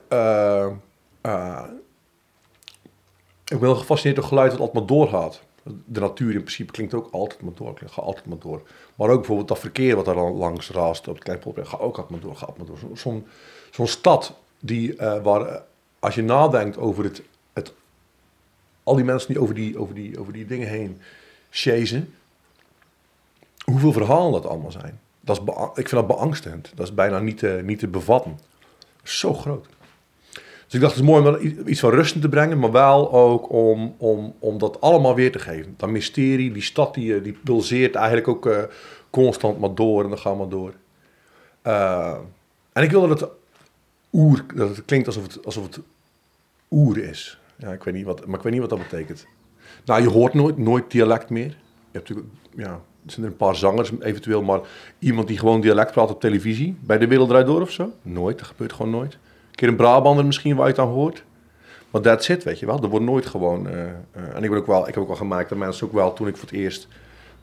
[3.44, 5.42] ik ben gefascineerd door geluid dat altijd maar doorgaat.
[5.84, 7.74] De natuur in principe klinkt ook altijd maar door.
[7.94, 8.62] Altijd maar door.
[8.94, 11.42] Maar ook bijvoorbeeld dat verkeer wat er dan langs raast op het klein.
[11.42, 12.30] Gaat ook altijd maar door.
[12.38, 12.96] Altijd maar door.
[12.98, 13.22] Zo-
[13.70, 15.60] Zo'n stad die, eh, waar, eh,
[15.98, 17.22] als je nadenkt over het,
[17.52, 17.72] het
[18.82, 21.00] al die mensen die over die, over die, over die dingen heen
[21.50, 22.14] chasen,
[23.64, 25.00] hoeveel verhalen dat allemaal zijn.
[25.20, 25.42] Dat is
[25.74, 26.72] ik vind dat beangstend.
[26.74, 28.38] Dat is bijna niet niet te bevatten.
[29.02, 29.66] Zo groot.
[30.72, 33.12] Dus ik dacht, het is mooi om iets van rust in te brengen, maar wel
[33.12, 35.74] ook om, om, om dat allemaal weer te geven.
[35.76, 38.62] Dat mysterie, die stad die, eh, die pulseert eigenlijk ook eh,
[39.10, 40.72] constant maar door en dan gaan we door.
[41.62, 42.16] Eh,
[42.72, 43.28] en ik wilde het
[44.12, 45.80] oer, dat het klinkt alsof het, alsof het
[46.70, 47.38] oer is.
[47.56, 49.26] Ja, ik weet niet wat, maar ik weet niet wat dat betekent.
[49.84, 51.48] Nou, je hoort nooit, nooit dialect meer.
[51.90, 52.70] Je hebt natuurlijk, ja,
[53.04, 54.60] er zijn er een paar zangers eventueel, maar
[54.98, 57.92] iemand die gewoon dialect praat op televisie, bij de Wereld Draait Door of zo?
[58.02, 59.18] Nooit, dat gebeurt gewoon nooit.
[59.62, 61.24] Een keer een Brabander misschien waar je het aan hoort.
[61.90, 62.82] Maar that's it, weet je wel.
[62.82, 63.68] Er wordt nooit gewoon...
[63.68, 65.92] eh, eh, en ik, ben ook wel, ik heb ook wel gemaakt dat mensen ook
[65.92, 66.88] wel, toen ik voor het eerst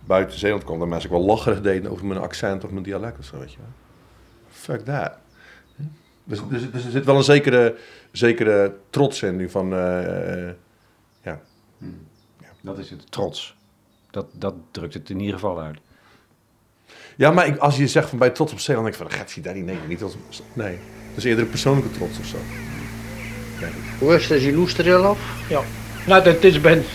[0.05, 3.19] buiten Zeeland kwam, dat mensen ook wel lacherig deden over mijn accent of mijn dialect
[3.19, 3.67] of zo, weet je wel.
[4.49, 5.11] Fuck that.
[6.23, 7.75] Dus, dus, dus er zit wel een zekere,
[8.11, 9.73] zekere trots in nu van...
[9.73, 10.55] eh, eh,
[11.21, 11.39] ja.
[12.61, 13.55] Dat is het, trots.
[14.11, 15.77] Dat, dat drukt het in ieder geval uit.
[17.15, 19.31] ja, maar ik, als je zegt van bij trots op Zeeland, denk ik van, gaat
[19.31, 20.15] zie daar niet, nee, niet als,
[20.53, 20.79] nee.
[21.09, 22.37] Dat is eerder een persoonlijke trots of zo.
[23.99, 24.41] Hoe is het?
[24.41, 25.17] Je loest er heel af?
[25.49, 25.61] Ja,
[26.05, 26.85] nou, dat is ben.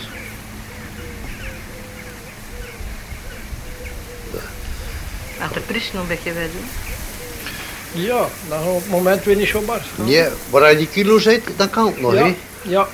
[5.41, 8.03] Als de prijs nog een beetje wil doen.
[8.03, 9.81] Ja, dan op het moment weer niet zo bar.
[10.05, 12.35] Ja, waar je die kilo zit, dan kan het nog, Ja, hè?
[12.61, 12.87] ja.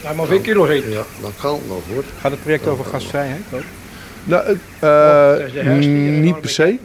[0.00, 0.90] Hij mag veel kilo eten.
[0.90, 2.04] Ja, dan kan het nog, hoor.
[2.20, 3.42] Gaat het project over gastvrijheid?
[3.52, 3.62] ook?
[4.24, 5.78] Nou, het, dat eh, er nog
[6.22, 6.78] niet per se.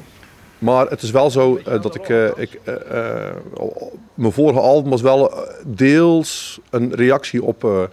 [0.59, 2.73] Maar het is wel zo eh, dat ik, eh, ik eh,
[4.13, 5.33] mijn vorige album was wel
[5.65, 7.89] deels een reactie op,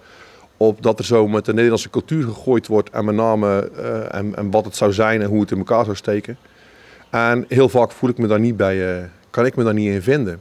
[0.57, 3.70] op dat er zo met de Nederlandse cultuur gegooid wordt en met name
[4.11, 6.37] en, en wat het zou zijn en hoe het in elkaar zou steken.
[7.11, 10.03] En heel vaak voel ik me daar niet bij, kan ik me daar niet in
[10.03, 10.40] vinden.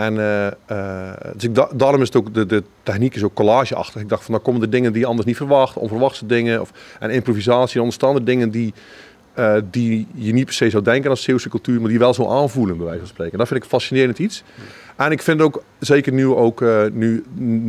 [0.00, 3.34] En eh, eh, dus ik, da- daarom is het ook, de, de techniek is ook
[3.34, 4.00] collageachtig.
[4.00, 6.60] Ik dacht van, dan komen er dingen die je anders niet verwacht, onverwachte dingen.
[6.60, 7.80] Of, en improvisatie,
[8.14, 8.74] er dingen die,
[9.34, 12.28] eh, die je niet per se zou denken als Zeeuwse cultuur, maar die wel zo
[12.28, 13.32] aanvoelen, bij wijze van spreken.
[13.32, 14.44] En dat vind ik fascinerend iets.
[14.96, 17.24] En ik vind ook, zeker nu ook, eh, nu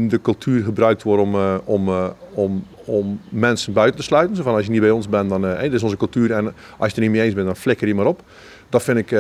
[0.10, 1.90] de cultuur gebruikt wordt om, eh, om,
[2.34, 4.36] om, om mensen buiten te sluiten.
[4.36, 6.32] Zo van, als je niet bij ons bent, dan, hey, dit is onze cultuur.
[6.32, 8.22] En als je het er niet mee eens bent, dan flikker die maar op.
[8.70, 9.16] Dat vind ik,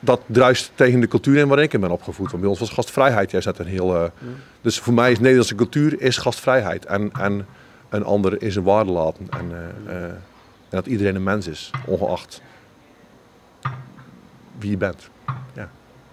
[0.00, 2.30] dat druist tegen de cultuur in waarin ik in ben opgevoed.
[2.30, 4.10] Want bij ons was gastvrijheid, jij zet een heel...
[4.60, 6.86] Dus voor mij is Nederlandse cultuur is gastvrijheid.
[6.86, 7.46] En, en
[7.88, 9.26] een ander in zijn waarde laten.
[9.30, 9.52] En,
[10.68, 12.42] en dat iedereen een mens is, ongeacht
[14.58, 15.10] wie je bent.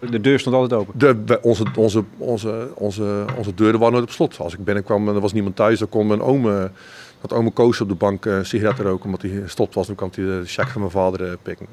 [0.09, 0.99] De deur stond altijd open.
[0.99, 4.37] De, onze, onze, onze, onze, onze deuren waren nooit op slot.
[4.37, 6.63] Als ik binnenkwam en er was niemand thuis, dan kon mijn oom, eh,
[7.21, 9.87] had ome Koos op de bank eh, sigaretten roken omdat hij gestopt was.
[9.87, 11.67] Dan kwam hij de check van mijn vader eh, pikken.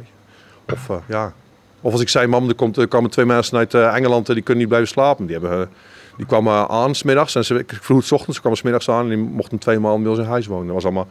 [0.73, 1.33] Of, ja.
[1.81, 4.43] of als ik zei, mam, er, komt, er kwamen twee mensen uit Engeland en die
[4.43, 5.27] kunnen niet blijven slapen.
[5.27, 5.71] Die, hebben,
[6.17, 9.03] die kwamen aan smiddags en ze, ik vroeg het 's ochtends, ze kwamen smiddags aan
[9.03, 10.67] en die mochten twee maanden bij ons in huis wonen.
[10.67, 11.09] Dat was allemaal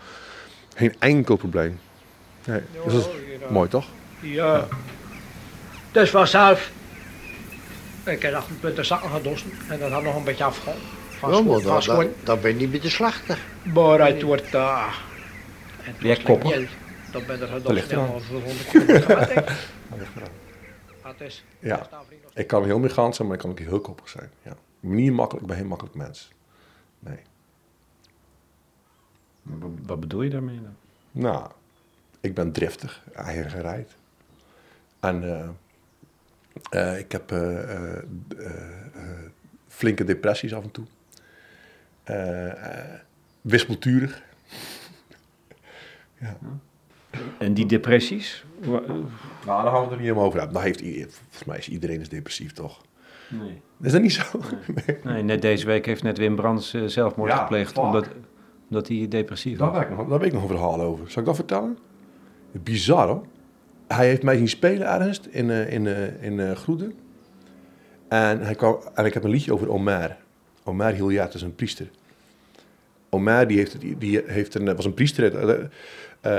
[0.75, 1.79] geen enkel probleem.
[2.45, 3.86] Nee, dus dat is mooi toch?
[4.19, 4.67] Ja.
[5.91, 6.71] Dus vanzelf.
[8.05, 10.79] Ik heb 28 zakken gedossen en dat had nog een beetje afgehaald.
[11.10, 11.95] Van Ja, maar dan, schoon.
[11.97, 13.38] dan, dan ben je niet bij de slachter.
[13.73, 14.53] Maar het wordt...
[14.53, 14.88] eh
[16.23, 16.57] koppig?
[16.60, 16.69] niet-
[17.12, 17.91] Dan ben je er ligt gedost.
[17.91, 18.12] eraan.
[18.13, 19.55] Ja, voor 100 kilo gaat, denk ik.
[21.01, 21.43] Het is...
[21.60, 21.75] Ja.
[21.75, 22.29] het is daar vrienden.
[22.34, 24.29] Ik kan heel mechaans zijn, maar ik kan ook heel koppig zijn.
[24.43, 24.53] Ja.
[24.79, 26.31] Niet makkelijk, ik ben geen makkelijk mens.
[26.99, 27.17] Nee.
[29.86, 30.75] Wat bedoel je daarmee dan?
[31.12, 31.49] Nou,
[32.21, 33.95] ik ben driftig, eigen gereid.
[34.99, 35.49] En eh,
[36.91, 37.97] eh, ik heb eh,
[39.67, 40.86] flinke depressies af en toe.
[42.04, 42.99] Eh, eh,
[43.41, 44.21] wispelturig.
[47.38, 48.45] En die depressies?
[48.60, 48.84] Nou,
[49.45, 50.58] daar gaan we het er niet om over hebben.
[50.62, 52.82] Nou heeft, volgens mij is iedereen is depressief, toch?
[53.30, 53.62] Nee.
[53.82, 54.23] Is dat niet zo?
[55.04, 57.84] nee, net deze week heeft net Wim Brands zelfmoord Ja, gepleegd fuck.
[57.84, 58.08] omdat,
[58.71, 59.79] omdat hij depressief Daar was.
[59.79, 61.12] weet, ik nog, daar weet ik nog een verhaal over.
[61.12, 61.77] Zal ik dat vertellen?
[62.51, 63.25] Bizar hoor.
[63.88, 66.93] Hij heeft mij zien spelen ergens in, eh, in, eh, in eh, Groeden.
[68.07, 70.17] En, hij kwam, en ik heb een liedje over Omer.
[70.63, 71.89] Omer Hilliard is een priester.
[73.10, 75.69] Omer die heeft, die, heeft een, was een priester uit,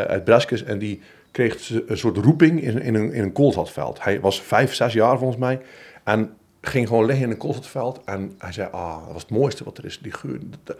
[0.08, 4.04] uit Breskes en die kreeg een soort roeping in, in een, in een koolzatveld.
[4.04, 5.60] Hij was vijf, zes jaar volgens mij
[6.04, 9.64] en ging gewoon liggen in een koolzatveld en hij zei, ah, dat was het mooiste
[9.64, 10.38] wat er is, die geur.
[10.40, 10.78] Dat- dat-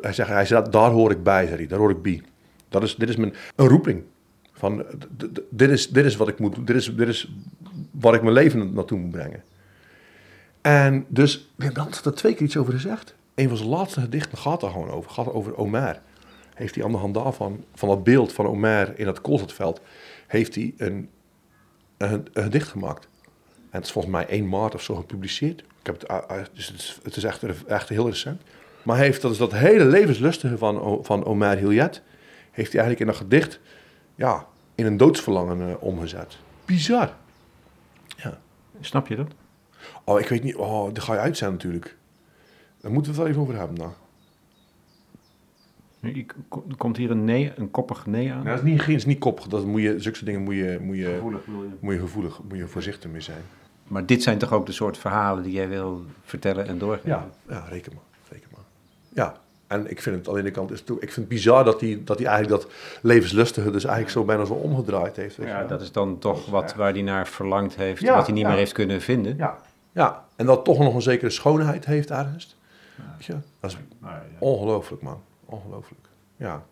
[0.00, 2.22] hij, zei, hij zei, daar hoor ik bij, zei hij, daar hoor ik bij.
[2.68, 4.02] Dat is, dit is mijn, een roeping.
[4.52, 4.84] Van,
[5.50, 7.32] dit, is, dit is wat ik moet doen, dit is, dit is
[7.90, 9.42] waar ik mijn leven naartoe moet brengen.
[10.60, 13.14] En dus, Wim Brandt had er twee keer iets over gezegd.
[13.34, 15.10] Een van zijn laatste gedichten gaat daar gewoon over.
[15.10, 16.00] Gaat over Omer.
[16.54, 19.80] Heeft hij aan de hand daarvan, van dat beeld van Omer in dat koolzatveld,
[20.26, 21.08] heeft hij een,
[21.96, 23.08] een, een gedicht gemaakt.
[23.54, 25.60] En het is volgens mij 1 maart of zo gepubliceerd.
[25.60, 28.42] Ik heb het, uh, uh, dus het, is, het is echt, echt heel recent.
[28.86, 32.02] Maar hij heeft dat, is dat hele levenslustige van, van Omer Hilliet,
[32.50, 33.60] heeft hij eigenlijk in dat gedicht
[34.14, 36.38] ja, in een doodsverlangen eh, omgezet.
[36.64, 37.14] Bizar.
[38.80, 39.26] Snap je dat?
[40.04, 40.56] Oh, ik weet niet.
[40.56, 41.96] Oh, daar ga je uit zijn natuurlijk.
[42.80, 43.78] Daar moeten we het wel even over hebben.
[43.78, 43.90] Nou.
[46.68, 48.36] Er komt hier een nee, een koppig nee aan.
[48.36, 49.46] Nou, dat is niet, geen- is niet koppig.
[49.46, 51.46] Dat moet je, zulke soort dingen moet je, moet je, Gevoelig
[51.80, 53.42] moet je gevoelig, moet je voorzichtig mee zijn.
[53.84, 57.10] Maar dit zijn toch ook de soort verhalen die jij wil vertellen en doorgeven?
[57.10, 58.02] Ja, ja reken maar.
[59.16, 59.34] Ja,
[59.66, 61.80] en ik vind het aan de ene kant, is ook- ik vind het bizar dat
[61.80, 65.36] hij, dat hij eigenlijk dat levenslustige dus eigenlijk zo bijna zo omgedraaid heeft.
[65.36, 68.42] Ja, dat is dan toch wat waar hij naar verlangd heeft, Ja, wat hij niet
[68.42, 68.48] ja.
[68.48, 69.36] meer heeft kunnen vinden.
[69.36, 69.58] Ja,
[69.92, 72.56] ja, en dat toch nog een zekere schoonheid heeft ergens.
[73.18, 73.34] Je?
[73.60, 73.76] Dat is
[74.38, 75.20] ongelooflijk, man.
[75.44, 76.00] Ongelooflijk.
[76.36, 76.62] Ja.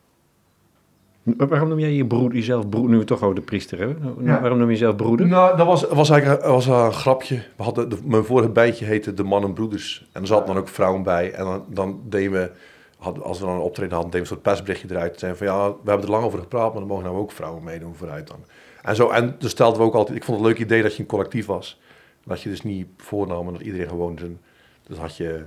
[1.24, 4.16] Waarom noem jij je broer, jezelf broer, nu we toch over de priester hebben?
[4.20, 4.40] Ja.
[4.40, 5.26] Waarom noem je jezelf broeder?
[5.26, 7.42] Nou, dat was, was eigenlijk dat was een grapje.
[7.56, 10.08] We hadden, de, mijn vorige bijtje heette De Mannenbroeders.
[10.12, 11.32] En er zaten dan ook vrouwen bij.
[11.32, 12.50] En dan, dan deden we,
[12.98, 15.18] hadden, als we dan een optreden hadden, deden we een soort persberichtje eruit.
[15.18, 17.64] Zeiden van ja, we hebben er lang over gepraat, maar dan mogen nou ook vrouwen
[17.64, 18.44] meedoen vooruit dan.
[18.82, 20.96] En zo, en dus stelden we ook altijd, ik vond het een leuk idee dat
[20.96, 21.80] je een collectief was.
[22.24, 24.38] Dat je dus niet voornam en dat iedereen gewoon zijn,
[24.86, 25.42] dus had je eh,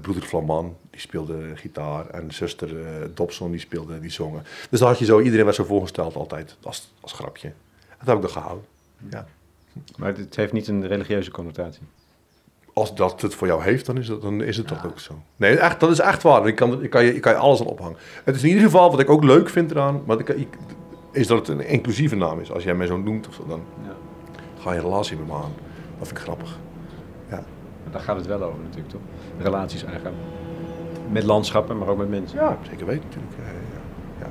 [0.00, 2.06] broeder Flaman, die speelde gitaar.
[2.06, 4.42] En zuster eh, Dobson, die speelde, die zongen.
[4.70, 7.52] Dus dan had je zo, iedereen werd zo voorgesteld altijd, als, als grapje.
[7.98, 8.64] Dat heb ik dan gehouden.
[9.10, 9.26] Ja.
[9.96, 11.82] Maar het heeft niet een religieuze connotatie.
[12.72, 15.14] Als dat het voor jou heeft, dan is het, dan is het toch ook zo.
[15.36, 16.46] Nee, echt, dat is echt waar.
[16.46, 17.96] Ik kan, ik, kan je, ik kan je alles aan ophangen.
[18.24, 20.56] Het is in ieder geval, wat ik ook leuk vind eraan, maar ik, ik-
[21.12, 22.52] is dat het een inclusieve naam is.
[22.52, 23.96] Als jij mij zo noemt, of zo, dan Ja.
[24.62, 25.52] ga je relatie met me aan.
[25.98, 26.58] Dat vind ik grappig.
[27.28, 27.36] Ja.
[27.82, 29.00] Maar daar gaat het wel over natuurlijk, toch?
[29.42, 30.12] Relaties aangaan.
[31.08, 32.38] Met landschappen, maar ook met mensen.
[32.38, 33.32] Ja, zeker weten natuurlijk.
[33.36, 33.44] Ja,
[34.20, 34.26] ja,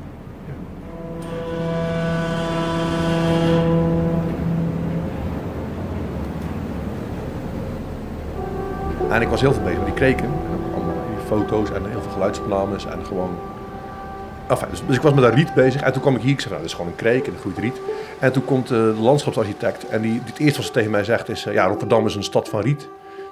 [9.09, 9.15] ja.
[9.15, 10.25] En ik was heel veel bezig met die kreken.
[10.25, 13.37] En allemaal die foto's en heel veel geluidsopnames en gewoon...
[14.47, 16.39] Enfin, dus, dus ik was met dat riet bezig en toen kwam ik hier, ik
[16.39, 17.81] zei, nou, dat is gewoon een kreek en dat groeit riet.
[18.19, 21.29] En toen komt eh, de landschapsarchitect en die, het eerste wat ze tegen mij zegt
[21.29, 22.87] is, eh, ja, Rotterdam is een stad van riet.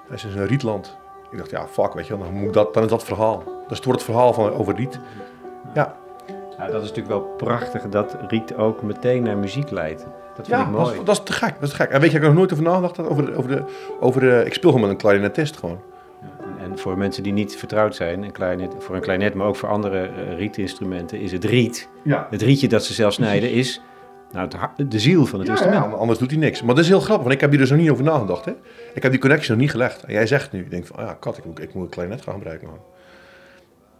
[0.09, 0.97] Het is een rietland.
[1.31, 3.43] Ik dacht, ja, fuck, weet je wel, dan, moet ik dat, dan is dat verhaal.
[3.67, 4.99] Dus het wordt het verhaal van, over riet.
[5.73, 5.95] Ja,
[6.57, 10.05] Ja, dat is natuurlijk wel prachtig dat Riet ook meteen naar muziek leidt.
[10.35, 10.99] Dat vind ja ik dat, mooi.
[10.99, 11.89] is, dat is te gek, dat is te gek.
[11.89, 13.63] En weet je, ik heb nog nooit over nagedacht, over, de, over, de,
[13.99, 15.79] over de, ik speel gewoon met een clarinetist gewoon.
[16.59, 19.69] En voor mensen die niet vertrouwd zijn, een klarinet, voor een klarinet, maar ook voor
[19.69, 21.89] andere eh, rietinstrumenten, is het riet.
[22.01, 22.27] Ja.
[22.29, 23.81] Het rietje dat ze zelf snijden is
[24.31, 25.85] nou, het ha- de ziel van het Ja, instrument.
[25.91, 26.61] ja, anders doet hij niks.
[26.61, 28.45] Maar dat is heel grappig, want ik heb hier dus nog niet over nagedacht.
[28.45, 28.53] Hè?
[28.93, 30.03] Ik heb die connectie nog niet gelegd.
[30.03, 31.89] En jij zegt nu, ik denk van, ah ja, kat, ik moet, ik moet een
[31.89, 32.67] klarinet gaan gebruiken.
[32.67, 32.77] Man.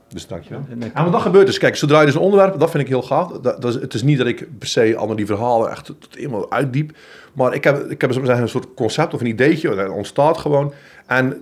[0.07, 0.61] Dus dankjewel.
[0.69, 2.89] Dan- En wat dan gebeurt dus, kijk, zodra je dus een onderwerp, dat vind ik
[2.89, 3.31] heel gaaf.
[3.31, 6.07] Dat, dat is, het is niet dat ik per se allemaal die verhalen echt tot
[6.11, 6.97] helemaal uitdiep.
[7.33, 10.73] Maar ik heb, ik heb zeggen, een soort concept of een ideetje, dat ontstaat gewoon.
[11.05, 11.41] En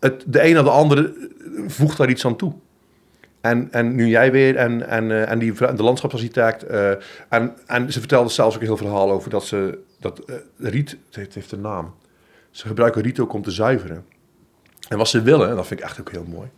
[0.00, 1.14] het, de een naar de andere
[1.66, 2.52] voegt daar iets aan toe.
[3.50, 6.62] En, en nu jij weer en, en, eh, en die, de landschapsarchitect.
[6.62, 6.90] eh,
[7.28, 9.78] en, en ze vertelde zelfs ook een heel verhaal over dat ze...
[10.00, 11.94] Dat, eh, riet, het heeft, heeft een naam.
[12.50, 14.04] Ze gebruiken riet ook om te zuiveren.
[14.88, 16.48] En wat ze willen, en dat vind ik echt ook heel mooi...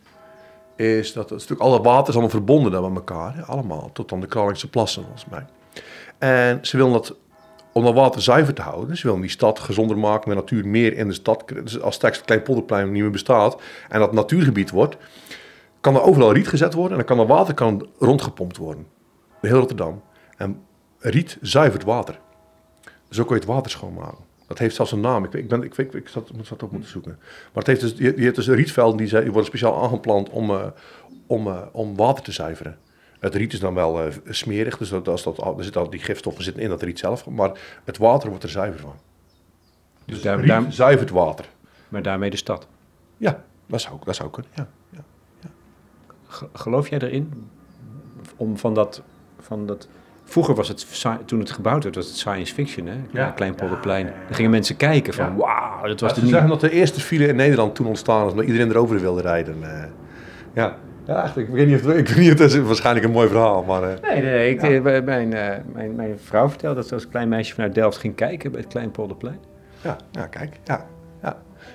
[0.77, 3.37] is dat het stuk alle water is allemaal verbonden dan met elkaar.
[3.37, 5.45] Hè, allemaal, tot aan de Kralingse plassen volgens mij.
[6.19, 7.17] En ze willen dat
[7.73, 8.97] om dat water zuiver te houden.
[8.97, 11.45] Ze willen die stad gezonder maken, met natuur meer in de stad.
[11.65, 14.97] Dus als straks het Kleinpolderplein niet meer bestaat en dat natuurgebied wordt,
[15.81, 18.87] kan er overal riet gezet worden en dan kan dat water kan rondgepompt worden.
[19.43, 20.03] In heel Rotterdam.
[20.37, 20.63] En
[20.99, 22.19] riet zuivert water.
[23.11, 24.27] Zo kun je het water schoonmaken.
[24.47, 25.25] Dat heeft zelfs een naam.
[25.25, 27.17] Ik, ik, ben, ik, ik zat, ik zat ook moeten zoeken.
[27.19, 30.31] Maar het heeft dus, je, je hebt dus rietvelden die, zijn, die worden speciaal aangeplant
[30.31, 30.67] om, eh,
[31.27, 32.79] om, eh, om water te zuiveren.
[33.19, 36.01] Het riet is dan wel eh, smerig, dus dat, als dat, er zitten al die
[36.01, 37.27] gifstoffen zitten in dat riet zelf.
[37.27, 38.95] Maar het water wordt er zuiver van.
[40.05, 41.49] Dus daar, Riet daar, zuivert water.
[41.89, 42.69] maar daarmee de stad.
[43.17, 44.53] Ja, dat zou, dat zou kunnen.
[44.55, 44.69] Ja.
[46.29, 46.35] Ja.
[46.37, 47.33] Ge- Geloof jij erin?
[48.37, 49.03] Om van dat,
[49.41, 49.89] van dat...
[50.25, 50.87] Vroeger was het,
[51.25, 52.95] toen het gebouwd werd, was het science fiction, hè?
[53.11, 53.31] Ja.
[53.31, 54.05] Kleinpolderplein.
[54.27, 55.35] Dan gingen mensen kijken van, Ja.
[55.37, 56.41] wauw, dat was Ze de nieuwe...
[56.41, 59.57] zeggen dat de eerste file in Nederland toen ontstaan is, omdat iedereen erover wilde rijden.
[59.63, 59.85] eh.
[60.53, 60.77] ja.
[61.07, 61.37] ja, echt.
[61.37, 63.83] Ik weet niet of ik weet niet of het is waarschijnlijk een mooi verhaal, maar
[63.83, 64.51] eh, Nee, nee, nee.
[64.51, 64.69] Ik, Ja.
[64.93, 68.15] eh, mijn, eh, mijn, mijn vrouw vertelde dat ze als klein meisje vanuit Delft ging
[68.15, 69.39] kijken bij het Kleinpolderplein.
[69.83, 70.87] ja, ja, kijk, ja, ja.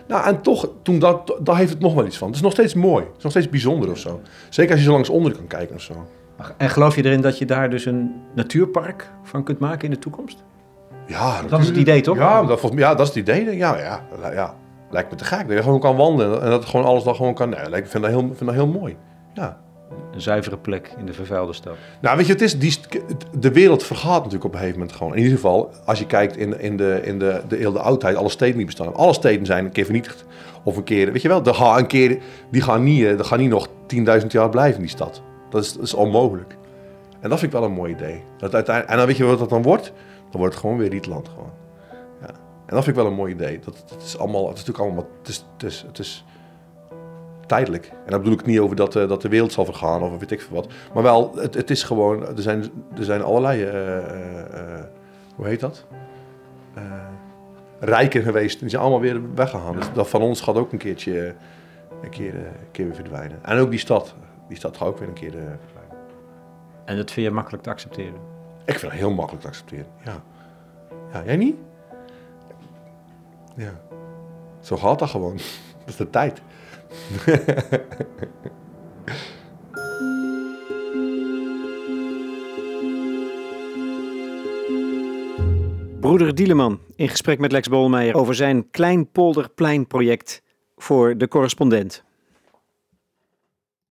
[0.07, 2.27] Nou, en toch, toen dat, daar heeft het nog wel iets van.
[2.27, 4.21] Het is nog steeds mooi, het is nog steeds bijzonder of zo.
[4.49, 5.93] Zeker als je zo langs onder kan kijken of zo.
[6.57, 9.99] En geloof je erin dat je daar dus een natuurpark van kunt maken in de
[9.99, 10.43] toekomst?
[11.07, 12.17] Ja, Dat is het idee, toch?
[12.17, 13.55] Ja, dat, ja, dat is het idee.
[13.55, 14.01] Ja, ja,
[14.33, 14.55] ja.
[14.89, 15.47] Lijkt me te gek.
[15.47, 17.49] Dat je gewoon kan wandelen en dat gewoon alles dan gewoon kan.
[17.49, 18.97] Nee, ik vind dat heel, vind dat heel mooi.
[19.33, 19.57] Ja.
[20.13, 21.75] Een zuivere plek in de vervuilde stad.
[22.01, 22.79] Nou, weet je, het is die,
[23.39, 25.11] de wereld vergaat natuurlijk op een gegeven moment gewoon.
[25.11, 28.29] In ieder geval, als je kijkt in, in, de, in de, de hele oudheid, alle
[28.29, 28.95] steden die bestaan.
[28.95, 30.25] Alle steden zijn een keer vernietigd.
[30.63, 32.17] Of een keer, weet je wel, de een keer,
[32.51, 33.67] die gaan niet, eh, die gaan niet nog
[34.21, 35.21] 10.000 jaar blijven in die stad.
[35.49, 36.57] Dat is, dat is onmogelijk.
[37.19, 38.23] En dat vind ik wel een mooi idee.
[38.37, 39.93] Dat en dan weet je wat dat dan wordt?
[40.29, 41.51] Dan wordt het gewoon weer Rietland gewoon.
[42.21, 42.27] Ja.
[42.65, 43.59] En dat vind ik wel een mooi idee.
[43.59, 46.25] Dat, is allemaal, het is natuurlijk allemaal, het het is, het is
[47.47, 47.85] tijdelijk.
[47.85, 50.31] En daar bedoel ik niet over dat, eh, dat de wereld zal vergaan of weet
[50.31, 50.67] ik veel wat.
[50.93, 52.63] Maar wel, het, het is gewoon, er zijn,
[52.97, 54.83] er zijn allerlei, eh, eh,
[55.35, 55.85] hoe heet dat?
[57.79, 58.59] Rijken geweest.
[58.59, 59.75] Die zijn allemaal weer weggegaan.
[59.75, 61.35] Dus dat van ons gaat ook een keertje
[62.01, 63.39] een keer, een keer weer verdwijnen.
[63.41, 64.15] En ook die stad.
[64.47, 65.97] Die stad gaat ook weer een keer verdwijnen.
[66.85, 68.19] En dat vind je makkelijk te accepteren?
[68.65, 69.87] Ik vind het heel makkelijk te accepteren.
[70.03, 70.23] Ja.
[71.13, 71.55] ja, jij niet?
[73.55, 73.71] Ja.
[74.59, 75.37] Zo gaat dat gewoon.
[75.79, 76.41] Dat is de tijd.
[85.99, 90.41] Broeder Dieleman in gesprek met Lex Bolmeijer over zijn Kleinpolderplein project
[90.75, 92.03] voor de correspondent.